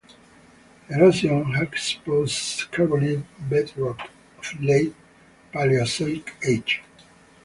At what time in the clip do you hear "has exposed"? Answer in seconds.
1.53-2.71